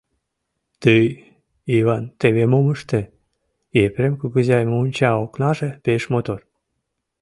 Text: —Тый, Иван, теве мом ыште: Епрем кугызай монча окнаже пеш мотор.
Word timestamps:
—Тый, 0.81 1.03
Иван, 1.77 2.03
теве 2.19 2.43
мом 2.51 2.65
ыште: 2.75 3.01
Епрем 3.83 4.13
кугызай 4.17 4.63
монча 4.71 5.11
окнаже 5.23 5.69
пеш 5.83 6.01
мотор. 6.13 6.39